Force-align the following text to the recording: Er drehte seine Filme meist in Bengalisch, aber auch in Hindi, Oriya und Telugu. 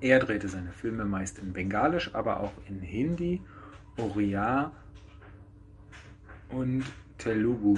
Er 0.00 0.18
drehte 0.18 0.48
seine 0.48 0.72
Filme 0.72 1.04
meist 1.04 1.38
in 1.38 1.52
Bengalisch, 1.52 2.16
aber 2.16 2.40
auch 2.40 2.52
in 2.68 2.80
Hindi, 2.80 3.40
Oriya 3.96 4.72
und 6.48 6.82
Telugu. 7.16 7.76